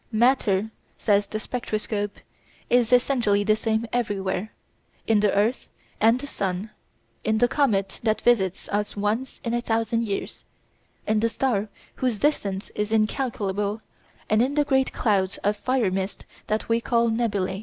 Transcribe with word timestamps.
Matter, 0.11 0.71
says 0.97 1.27
the 1.27 1.39
spectroscope, 1.39 2.15
is 2.71 2.91
essentially 2.91 3.43
the 3.43 3.55
same 3.55 3.85
everywhere, 3.93 4.51
in 5.05 5.19
the 5.19 5.31
earth 5.37 5.69
and 5.99 6.19
the 6.19 6.25
sun, 6.25 6.71
in 7.23 7.37
the 7.37 7.47
comet 7.47 7.99
that 8.01 8.19
visits 8.21 8.67
us 8.69 8.97
once 8.97 9.39
in 9.43 9.53
a 9.53 9.61
thousand 9.61 10.07
years, 10.07 10.43
in 11.05 11.19
the 11.19 11.29
star 11.29 11.69
whose 11.97 12.17
distance 12.17 12.71
is 12.73 12.91
incalculable, 12.91 13.83
and 14.27 14.41
in 14.41 14.55
the 14.55 14.65
great 14.65 14.91
clouds 14.91 15.37
of 15.43 15.55
"fire 15.55 15.91
mist" 15.91 16.25
that 16.47 16.67
we 16.67 16.81
call 16.81 17.11
nebulæ. 17.11 17.59